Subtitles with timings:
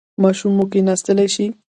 [0.21, 1.45] ماشوم مو کیناستلی شي؟